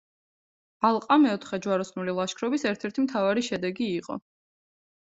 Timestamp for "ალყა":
0.89-1.17